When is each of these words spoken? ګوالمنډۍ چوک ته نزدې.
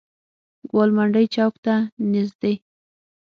ګوالمنډۍ 0.69 1.25
چوک 1.35 1.53
ته 1.65 1.75
نزدې. 2.11 2.53